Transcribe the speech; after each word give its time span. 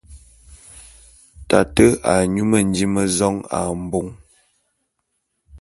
Tate 1.49 1.85
a 2.13 2.13
nyú 2.33 2.43
mendím 2.51 2.91
mé 2.93 3.03
zong 3.17 3.39
ā 3.57 3.61
mbong. 3.83 4.11